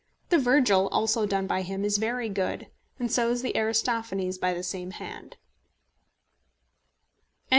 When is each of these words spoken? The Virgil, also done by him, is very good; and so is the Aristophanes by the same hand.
The 0.29 0.39
Virgil, 0.39 0.87
also 0.87 1.27
done 1.27 1.45
by 1.45 1.61
him, 1.61 1.85
is 1.85 1.99
very 1.99 2.27
good; 2.27 2.71
and 2.97 3.11
so 3.11 3.29
is 3.29 3.43
the 3.43 3.55
Aristophanes 3.55 4.39
by 4.39 4.51
the 4.51 4.63
same 4.63 4.89
hand. 4.89 5.37